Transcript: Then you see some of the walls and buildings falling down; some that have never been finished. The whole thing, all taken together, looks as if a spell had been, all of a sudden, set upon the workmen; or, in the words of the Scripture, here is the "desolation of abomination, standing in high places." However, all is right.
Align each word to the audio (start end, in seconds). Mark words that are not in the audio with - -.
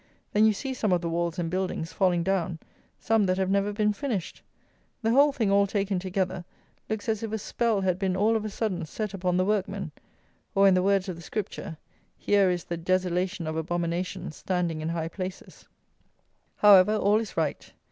Then 0.33 0.45
you 0.47 0.53
see 0.53 0.73
some 0.73 0.91
of 0.91 1.01
the 1.01 1.09
walls 1.09 1.37
and 1.37 1.47
buildings 1.51 1.93
falling 1.93 2.23
down; 2.23 2.57
some 2.97 3.27
that 3.27 3.37
have 3.37 3.51
never 3.51 3.71
been 3.71 3.93
finished. 3.93 4.41
The 5.03 5.11
whole 5.11 5.31
thing, 5.31 5.51
all 5.51 5.67
taken 5.67 5.99
together, 5.99 6.43
looks 6.89 7.07
as 7.07 7.21
if 7.21 7.31
a 7.31 7.37
spell 7.37 7.81
had 7.81 7.99
been, 7.99 8.17
all 8.17 8.35
of 8.35 8.43
a 8.43 8.49
sudden, 8.49 8.87
set 8.87 9.13
upon 9.13 9.37
the 9.37 9.45
workmen; 9.45 9.91
or, 10.55 10.67
in 10.67 10.73
the 10.73 10.81
words 10.81 11.07
of 11.07 11.17
the 11.17 11.21
Scripture, 11.21 11.77
here 12.17 12.49
is 12.49 12.63
the 12.63 12.77
"desolation 12.77 13.45
of 13.45 13.55
abomination, 13.55 14.31
standing 14.31 14.81
in 14.81 14.89
high 14.89 15.07
places." 15.07 15.67
However, 16.55 16.95
all 16.95 17.19
is 17.19 17.37
right. 17.37 17.71